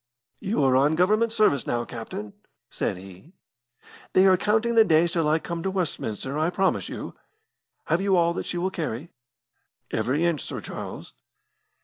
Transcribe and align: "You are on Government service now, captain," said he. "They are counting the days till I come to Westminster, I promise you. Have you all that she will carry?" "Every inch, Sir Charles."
"You 0.39 0.63
are 0.63 0.75
on 0.75 0.95
Government 0.95 1.31
service 1.31 1.67
now, 1.67 1.85
captain," 1.85 2.33
said 2.71 2.97
he. 2.97 3.33
"They 4.13 4.25
are 4.25 4.35
counting 4.35 4.73
the 4.73 4.83
days 4.83 5.11
till 5.11 5.29
I 5.29 5.37
come 5.37 5.61
to 5.61 5.69
Westminster, 5.69 6.39
I 6.39 6.49
promise 6.49 6.89
you. 6.89 7.13
Have 7.85 8.01
you 8.01 8.17
all 8.17 8.33
that 8.33 8.47
she 8.47 8.57
will 8.57 8.71
carry?" 8.71 9.11
"Every 9.91 10.25
inch, 10.25 10.41
Sir 10.41 10.59
Charles." 10.59 11.13